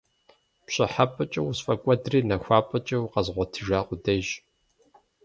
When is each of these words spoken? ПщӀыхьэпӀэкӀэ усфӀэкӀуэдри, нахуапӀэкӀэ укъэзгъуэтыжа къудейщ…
ПщӀыхьэпӀэкӀэ 0.65 1.41
усфӀэкӀуэдри, 1.41 2.19
нахуапӀэкӀэ 2.29 2.97
укъэзгъуэтыжа 2.99 3.79
къудейщ… 3.87 4.27